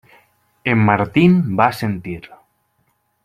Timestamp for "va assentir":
1.59-2.17